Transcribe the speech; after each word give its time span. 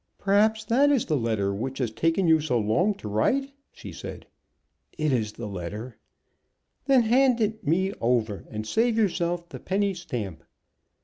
"Perhaps 0.17 0.65
that 0.65 0.89
is 0.89 1.05
the 1.05 1.15
letter 1.15 1.53
which 1.53 1.77
has 1.77 1.91
taken 1.91 2.27
you 2.27 2.39
so 2.41 2.57
long 2.57 2.95
to 2.95 3.07
write?" 3.07 3.53
she 3.71 3.91
said. 3.91 4.25
"It 4.97 5.13
is 5.13 5.33
the 5.33 5.45
letter." 5.45 5.99
"Then 6.85 7.03
hand 7.03 7.39
it 7.39 7.63
me 7.67 7.93
over, 8.01 8.45
and 8.49 8.65
save 8.65 8.97
yourself 8.97 9.47
the 9.49 9.59
penny 9.59 9.93
stamp." 9.93 10.43